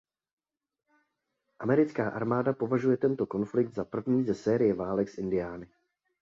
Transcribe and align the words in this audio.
Americká 1.59 2.09
armáda 2.09 2.53
považuje 2.53 2.97
tento 2.97 3.25
konflikt 3.25 3.73
za 3.73 3.85
první 3.85 4.23
ze 4.25 4.33
série 4.35 4.73
válek 4.73 5.09
s 5.09 5.17
Indiány. 5.17 5.67